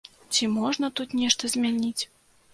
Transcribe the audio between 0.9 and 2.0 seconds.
тут нешта змяніць?